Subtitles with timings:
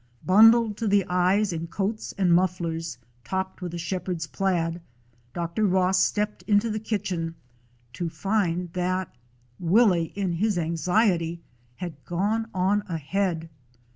[0.25, 4.81] Bundled to the eyes in coats and mufflers, topped with a shepherd's plaid,
[5.31, 5.63] Dr.
[5.67, 7.35] Ross stepped into the kitchen,
[7.93, 9.13] to find that
[9.59, 11.43] Willie, in his anxiety,
[11.75, 13.47] had gone on ahead.